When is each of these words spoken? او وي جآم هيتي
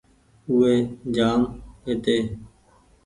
او 0.47 0.53
وي 0.61 0.75
جآم 1.15 1.41
هيتي 1.85 2.17